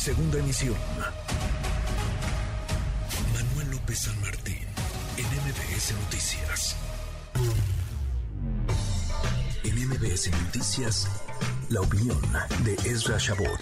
[0.00, 0.76] Segunda emisión.
[3.34, 4.64] Manuel López San Martín,
[5.18, 6.74] en MBS Noticias.
[9.62, 11.06] En MBS Noticias,
[11.68, 12.16] la opinión
[12.64, 13.60] de Ezra Shabot.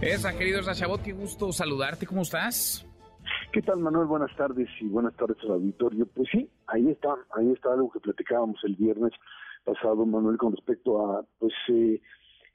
[0.00, 2.06] Ezra, querido Ezra Shabot, qué gusto saludarte.
[2.06, 2.86] ¿Cómo estás?
[3.52, 4.06] ¿Qué tal, Manuel?
[4.06, 6.06] Buenas tardes y buenas tardes al auditorio.
[6.06, 9.12] Pues sí, ahí está, ahí está algo que platicábamos el viernes
[9.64, 12.00] pasado, Manuel, con respecto a, pues, eh,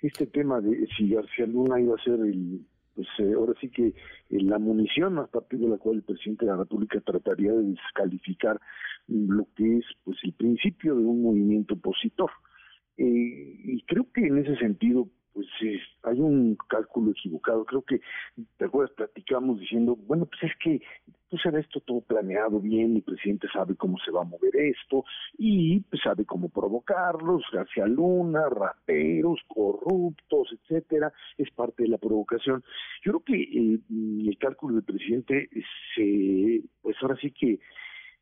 [0.02, 2.62] este tema de si García Luna iba a ser el,
[2.96, 3.94] pues eh, ahora sí que eh,
[4.30, 8.60] la munición a partir de la cual el presidente de la República trataría de descalificar
[9.08, 12.30] lo que es, pues, el principio de un movimiento opositor.
[12.98, 15.48] y creo que en ese sentido, pues
[16.04, 17.66] hay un cálculo equivocado.
[17.66, 18.02] Creo que,
[18.58, 20.82] te acuerdas, platicamos diciendo, bueno, pues es que
[21.30, 25.04] pues era esto todo planeado bien, el presidente sabe cómo se va a mover esto
[25.38, 32.64] y pues, sabe cómo provocarlos, García Luna, raperos, corruptos, etcétera, es parte de la provocación.
[33.04, 35.50] Yo creo que eh, el cálculo del presidente
[35.96, 37.60] se, pues ahora sí que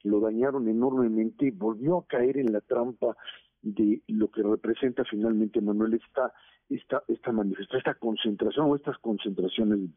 [0.03, 3.16] lo dañaron enormemente, volvió a caer en la trampa
[3.62, 6.34] de lo que representa finalmente Manuel esta
[6.70, 9.88] esta esta manifestación, esta concentración o estas concentraciones de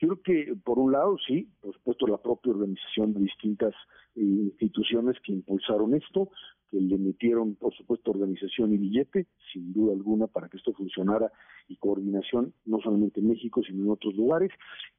[0.00, 3.74] yo creo que, por un lado, sí, por supuesto, la propia organización de distintas
[4.16, 6.30] eh, instituciones que impulsaron esto,
[6.70, 11.30] que le metieron, por supuesto, organización y billete, sin duda alguna, para que esto funcionara,
[11.68, 14.50] y coordinación, no solamente en México, sino en otros lugares.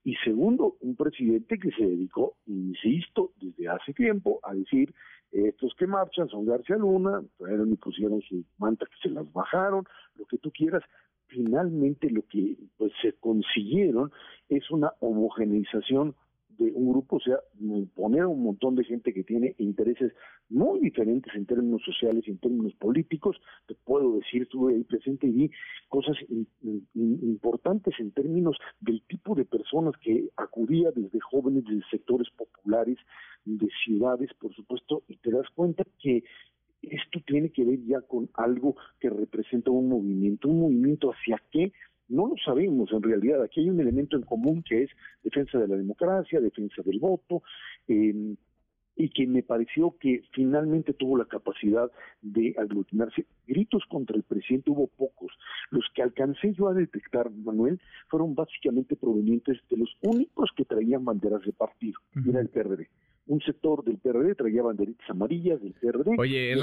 [0.03, 3.24] Y segundo, un presidente que se dedicó, insisto,
[3.67, 4.93] hace tiempo, a decir,
[5.31, 9.85] estos que marchan son García Luna, trajeron y pusieron su manta que se las bajaron,
[10.15, 10.83] lo que tú quieras,
[11.27, 14.11] finalmente lo que pues se consiguieron
[14.49, 16.15] es una homogeneización
[16.57, 17.39] de un grupo, o sea,
[17.95, 20.13] poner un montón de gente que tiene intereses
[20.49, 23.37] muy diferentes en términos sociales y en términos políticos.
[23.67, 25.51] Te puedo decir, estuve ahí presente y vi
[25.89, 26.17] cosas
[26.93, 32.97] importantes en términos del tipo de personas que acudía desde jóvenes, de sectores populares,
[33.45, 36.23] de ciudades, por supuesto, y te das cuenta que
[36.81, 41.71] esto tiene que ver ya con algo que representa un movimiento, un movimiento hacia qué,
[42.07, 44.89] no lo sabemos en realidad, aquí hay un elemento en común que es
[45.23, 47.43] defensa de la democracia, defensa del voto,
[47.87, 48.35] eh,
[48.95, 53.25] y que me pareció que finalmente tuvo la capacidad de aglutinarse.
[53.45, 55.33] Gritos contra el presidente hubo pocos.
[55.69, 61.03] Los que alcancé yo a detectar, Manuel, fueron básicamente provenientes de los únicos que traían
[61.03, 62.87] banderas de partido, era el PRD
[63.27, 66.15] un sector del PRD traía banderitas amarillas del PRD.
[66.17, 66.55] Oye,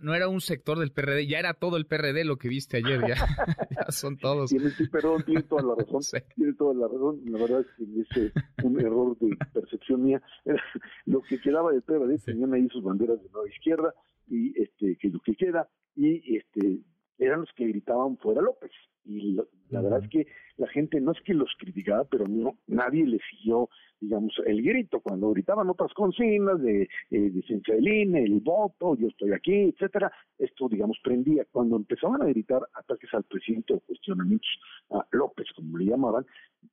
[0.00, 3.00] no era un sector del PRD, ya era todo el PRD lo que viste ayer,
[3.06, 3.14] ya,
[3.70, 4.50] ya son todos.
[4.50, 6.00] Tiene, perdón, tiene toda la razón,
[6.34, 8.32] tiene toda la razón, la verdad es que es
[8.64, 10.22] un error de percepción mía.
[11.06, 13.94] lo que quedaba del PRD tenían ahí sus banderas de nueva izquierda
[14.28, 16.80] y este que lo que queda y este
[17.18, 18.70] eran los que gritaban fuera López
[19.04, 19.38] y
[19.70, 23.18] la verdad es que la gente no es que los criticaba, pero no nadie le
[23.30, 23.68] siguió
[24.00, 29.08] digamos, el grito, cuando gritaban otras consignas de eh, licencia del INE, el voto, yo
[29.08, 31.44] estoy aquí, etcétera, esto, digamos, prendía.
[31.50, 34.48] Cuando empezaban a gritar ataques al presidente o cuestionamientos
[34.90, 36.24] a López, como le llamaban,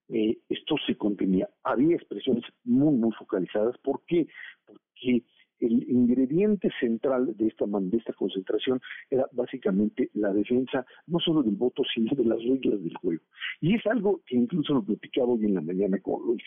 [0.09, 1.49] eh, esto se contenía.
[1.63, 3.77] Había expresiones muy, muy focalizadas.
[3.79, 4.27] ¿Por qué?
[4.65, 5.23] Porque
[5.65, 11.55] el ingrediente central de esta, de esta concentración era básicamente la defensa no solo del
[11.55, 13.23] voto, sino de las reglas del juego.
[13.61, 16.43] Y es algo que incluso lo platicaba hoy en la mañana con Luis.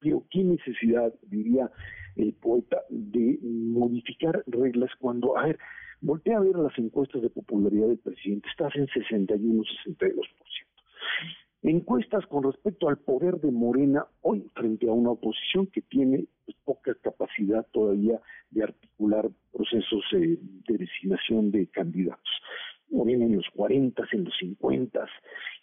[0.00, 1.70] Pero qué necesidad, diría
[2.16, 5.58] el poeta, de modificar reglas cuando, a ver,
[6.00, 10.36] voltea a ver las encuestas de popularidad del presidente, estás en 61, 62%.
[11.68, 16.56] Encuestas con respecto al poder de Morena hoy frente a una oposición que tiene pues,
[16.64, 22.30] poca capacidad todavía de articular procesos eh, de designación de candidatos.
[22.88, 25.08] Morena en los 40, en los 50,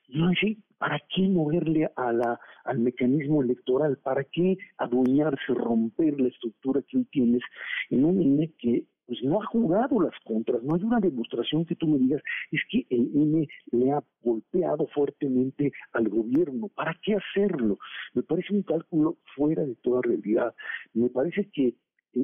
[0.10, 3.98] yo decía, ¿para qué moverle a la, al mecanismo electoral?
[4.04, 7.42] ¿Para qué adueñarse, romper la estructura que hoy tienes
[7.90, 11.76] en un INE que pues no ha jugado las contras, no hay una demostración que
[11.76, 12.22] tú me digas,
[12.52, 17.78] es que el INE le ha golpeado fuertemente al gobierno, ¿para qué hacerlo?
[18.14, 20.54] Me parece un cálculo fuera de toda realidad,
[20.94, 21.76] me parece que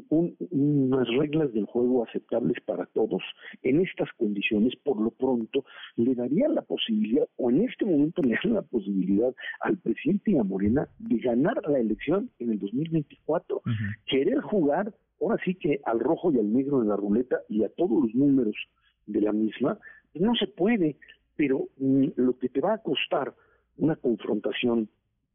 [0.09, 3.21] unas reglas del juego aceptables para todos
[3.63, 5.65] en estas condiciones, por lo pronto,
[5.95, 10.37] le daría la posibilidad, o en este momento le da la posibilidad al presidente y
[10.37, 13.61] a Morena de ganar la elección en el 2024,
[14.05, 17.69] querer jugar ahora sí que al rojo y al negro de la ruleta y a
[17.69, 18.55] todos los números
[19.05, 19.77] de la misma,
[20.13, 20.97] no se puede,
[21.35, 23.33] pero mm, lo que te va a costar
[23.77, 24.89] una confrontación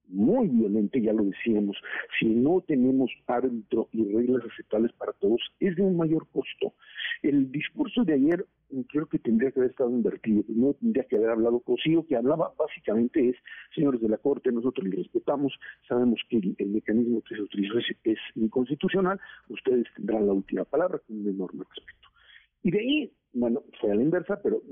[0.08, 1.76] muy violenta, ya lo decíamos,
[2.18, 6.74] si no tenemos árbitro y reglas aceptables para todos, es de un mayor costo.
[7.22, 8.46] El discurso de ayer
[8.88, 12.52] creo que tendría que haber estado invertido, no tendría que haber hablado Cosío, que hablaba
[12.58, 13.36] básicamente es,
[13.74, 15.52] señores de la Corte, nosotros le respetamos,
[15.86, 21.18] sabemos que el, mecanismo que se utilizó es, inconstitucional, ustedes tendrán la última palabra con
[21.20, 22.08] un enorme respeto.
[22.62, 24.62] Y de ahí, bueno, fue a la inversa, pero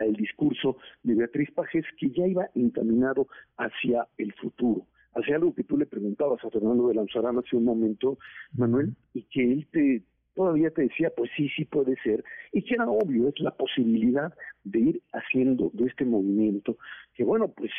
[0.00, 4.86] el discurso de Beatriz Pajes que ya iba encaminado hacia el futuro.
[5.14, 8.18] Hacia algo que tú le preguntabas a Fernando de Lanzarán hace un momento,
[8.52, 10.02] Manuel, y que él te
[10.36, 14.32] todavía te decía, pues sí, sí puede ser, y que era obvio, es la posibilidad
[14.64, 16.76] de ir haciendo de este movimiento,
[17.14, 17.72] que bueno, pues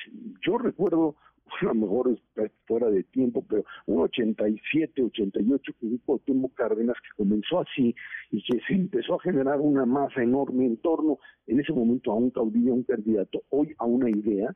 [0.43, 1.15] yo recuerdo,
[1.61, 6.97] a lo mejor es fuera de tiempo, pero un 87, 88 que hubo Temo Cárdenas
[7.01, 7.95] que comenzó así
[8.31, 12.15] y que se empezó a generar una masa enorme en torno, en ese momento a
[12.15, 14.55] un caudillo, a un candidato, hoy a una idea,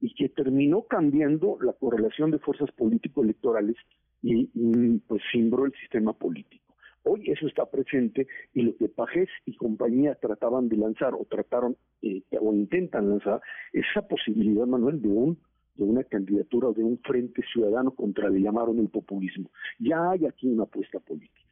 [0.00, 3.76] y que terminó cambiando la correlación de fuerzas político-electorales
[4.20, 4.46] y,
[5.06, 6.74] pues simbró el sistema político.
[7.04, 11.76] Hoy eso está presente y lo que Pajés y compañía trataban de lanzar o trataron
[12.00, 13.40] eh, o intentan lanzar
[13.72, 15.38] esa posibilidad, Manuel, de un
[15.74, 19.50] de una candidatura o de un frente ciudadano contra le llamaron el populismo.
[19.78, 21.42] Ya hay aquí una apuesta política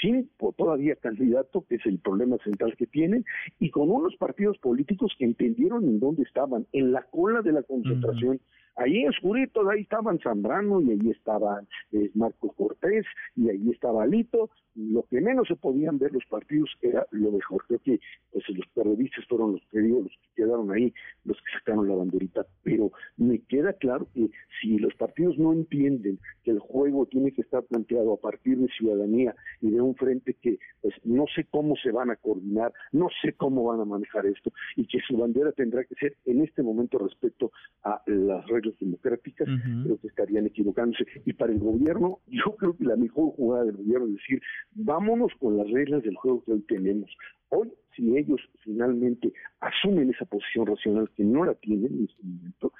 [0.00, 3.24] sin todavía candidato, que es el problema central que tienen,
[3.58, 7.62] y con unos partidos políticos que entendieron en dónde estaban, en la cola de la
[7.62, 8.40] concentración.
[8.76, 11.62] Ahí oscurito, ahí estaban Zambrano y ahí estaba
[11.92, 13.06] eh, Marco Cortés
[13.36, 14.50] y ahí estaba Alito.
[14.74, 17.64] Lo que menos se podían ver los partidos era lo mejor.
[17.68, 18.00] Creo que
[18.32, 20.92] pues los periodistas fueron los que los que quedaron ahí,
[21.24, 22.44] los que sacaron la banderita.
[22.64, 22.90] Pero
[23.24, 24.30] me queda claro que
[24.60, 28.68] si los partidos no entienden que el juego tiene que estar planteado a partir de
[28.68, 33.08] ciudadanía y de un frente que pues no sé cómo se van a coordinar, no
[33.22, 36.62] sé cómo van a manejar esto y que su bandera tendrá que ser en este
[36.62, 37.50] momento respecto
[37.82, 39.48] a las reglas democráticas,
[39.82, 41.04] creo que estarían equivocándose.
[41.24, 44.40] Y para el gobierno, yo creo que la mejor jugada del gobierno es decir,
[44.74, 47.10] vámonos con las reglas del juego que hoy tenemos.
[47.50, 52.72] Hoy, si ellos finalmente asumen esa posición racional que no la tienen en este momento,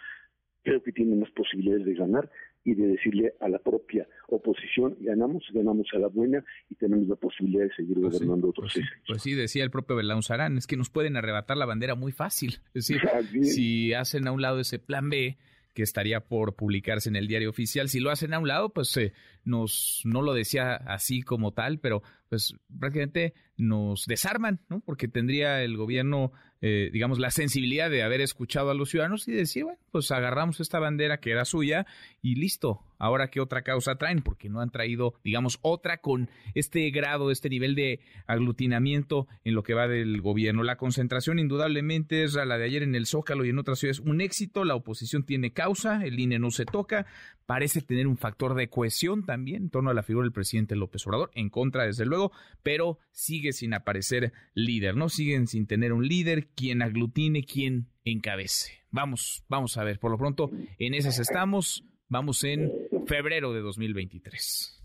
[0.65, 2.31] creo que tienen más posibilidades de ganar
[2.65, 7.17] y de decirle a la propia oposición, ganamos, ganamos a la buena y tenemos la
[7.17, 10.77] posibilidad de seguir pues gobernando otros pues Pues sí, decía el propio Sarán, es que
[10.77, 12.61] nos pueden arrebatar la bandera muy fácil.
[12.73, 13.01] Es decir,
[13.43, 15.37] si hacen a un lado ese plan B,
[15.75, 17.89] que estaría por publicarse en el diario oficial.
[17.89, 19.13] Si lo hacen a un lado, pues eh,
[19.45, 24.81] nos, no lo decía así como tal, pero pues prácticamente nos desarman, ¿no?
[24.81, 26.33] Porque tendría el gobierno,
[26.67, 30.61] eh, digamos, la sensibilidad de haber escuchado a los ciudadanos y decir, bueno, pues agarramos
[30.61, 31.85] esta bandera que era suya
[32.23, 32.81] y listo.
[32.99, 34.23] Ahora, ¿qué otra causa traen?
[34.23, 39.63] Porque no han traído, digamos, otra con este grado, este nivel de aglutinamiento en lo
[39.63, 40.63] que va del gobierno.
[40.63, 44.01] La concentración, indudablemente, es la de ayer en el Zócalo y en otras ciudades.
[44.01, 47.05] Un éxito, la oposición tiene causa, el INE no se toca,
[47.47, 51.07] parece tener un factor de cohesión también en torno a la figura del presidente López
[51.07, 52.33] Obrador, en contra, desde luego,
[52.63, 55.09] pero sigue sin aparecer líder, ¿no?
[55.09, 58.73] Siguen sin tener un líder, quien aglutine, quien encabece.
[58.91, 62.73] Vamos, vamos a ver, por lo pronto, en esas estamos, vamos en
[63.07, 64.83] febrero de 2023.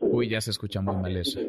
[0.00, 1.40] Uy, ya se escucha muy mal eso.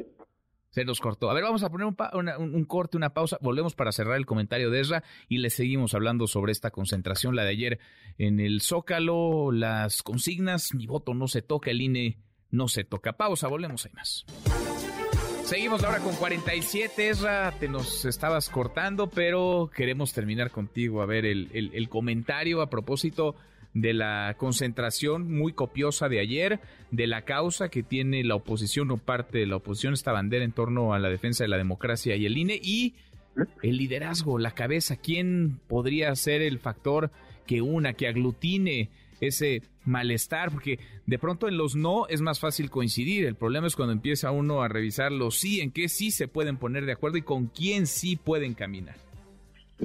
[0.71, 1.29] Se nos cortó.
[1.29, 3.37] A ver, vamos a poner un, corte, una pausa.
[3.41, 7.43] Volvemos para cerrar el comentario de Ezra y le seguimos hablando sobre esta concentración, la
[7.43, 7.79] de ayer
[8.17, 12.19] en el Zócalo, las consignas, mi voto no se toca, el INE
[12.51, 13.13] no se toca.
[13.13, 14.25] Pausa, volvemos, hay más.
[15.43, 21.01] Seguimos ahora con 47, Ezra, te nos estabas cortando, pero queremos terminar contigo.
[21.01, 23.35] A ver, el, el comentario a propósito
[23.73, 26.59] de la concentración muy copiosa de ayer,
[26.91, 30.51] de la causa que tiene la oposición o parte de la oposición, esta bandera en
[30.51, 32.95] torno a la defensa de la democracia y el INE, y
[33.61, 37.11] el liderazgo, la cabeza, ¿quién podría ser el factor
[37.45, 38.89] que una, que aglutine
[39.21, 40.51] ese malestar?
[40.51, 44.31] Porque de pronto en los no es más fácil coincidir, el problema es cuando empieza
[44.31, 47.47] uno a revisar los sí, en qué sí se pueden poner de acuerdo y con
[47.47, 48.95] quién sí pueden caminar.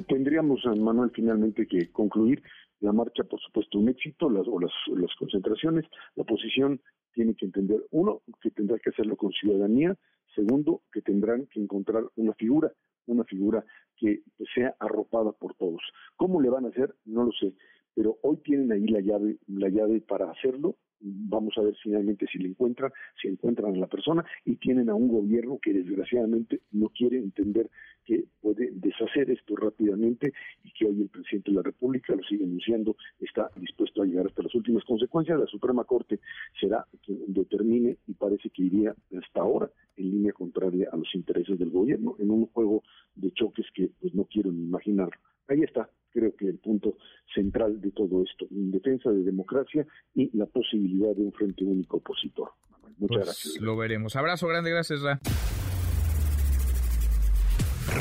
[0.07, 2.43] Tendríamos, Manuel, finalmente que concluir
[2.85, 5.85] la marcha, por supuesto, un éxito, las, o las, las concentraciones.
[6.15, 6.79] La oposición
[7.13, 9.95] tiene que entender, uno, que tendrá que hacerlo con ciudadanía,
[10.35, 12.71] segundo, que tendrán que encontrar una figura,
[13.07, 13.65] una figura
[13.97, 14.21] que
[14.53, 15.81] sea arropada por todos.
[16.15, 16.93] ¿Cómo le van a hacer?
[17.05, 17.53] No lo sé,
[17.95, 22.39] pero hoy tienen ahí la llave, la llave para hacerlo vamos a ver finalmente si
[22.39, 26.89] le encuentran, si encuentran a la persona y tienen a un gobierno que desgraciadamente no
[26.89, 27.69] quiere entender
[28.05, 30.33] que puede deshacer esto rápidamente
[30.77, 34.43] que hoy el presidente de la República lo sigue anunciando, está dispuesto a llegar hasta
[34.43, 35.39] las últimas consecuencias.
[35.39, 36.19] La Suprema Corte
[36.59, 41.57] será quien determine y parece que iría hasta ahora en línea contraria a los intereses
[41.57, 42.83] del gobierno en un juego
[43.15, 45.09] de choques que pues no quiero ni imaginar.
[45.47, 46.97] Ahí está, creo que el punto
[47.33, 51.97] central de todo esto, en defensa de democracia y la posibilidad de un frente único
[51.97, 52.49] opositor.
[52.97, 53.61] Muchas pues gracias.
[53.61, 54.15] Lo veremos.
[54.15, 55.19] Abrazo grande, gracias, Ra.